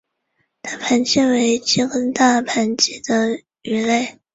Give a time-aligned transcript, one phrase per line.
[0.63, 4.17] 大盘䲟为䲟科大盘䲟属的鱼类。